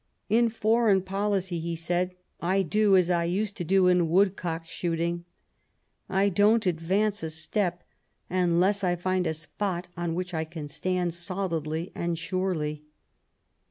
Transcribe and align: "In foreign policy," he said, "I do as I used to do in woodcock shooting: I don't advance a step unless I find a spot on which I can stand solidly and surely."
"In 0.39 0.49
foreign 0.49 1.03
policy," 1.03 1.59
he 1.59 1.75
said, 1.75 2.15
"I 2.39 2.63
do 2.63 2.97
as 2.97 3.11
I 3.11 3.25
used 3.25 3.55
to 3.57 3.63
do 3.63 3.85
in 3.85 4.09
woodcock 4.09 4.65
shooting: 4.65 5.25
I 6.09 6.27
don't 6.27 6.65
advance 6.65 7.21
a 7.21 7.29
step 7.29 7.83
unless 8.27 8.83
I 8.83 8.95
find 8.95 9.27
a 9.27 9.33
spot 9.35 9.89
on 9.95 10.15
which 10.15 10.33
I 10.33 10.43
can 10.43 10.67
stand 10.69 11.13
solidly 11.13 11.91
and 11.93 12.17
surely." 12.17 12.81